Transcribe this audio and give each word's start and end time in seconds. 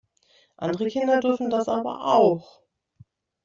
Andere 0.57 0.87
Kinder 0.87 1.19
dürfen 1.19 1.51
das 1.51 1.67
aber 1.69 2.03
auch! 2.05 2.63